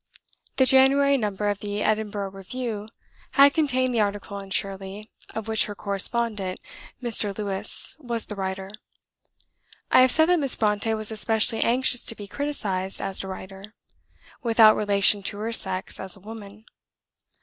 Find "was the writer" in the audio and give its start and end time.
7.99-8.71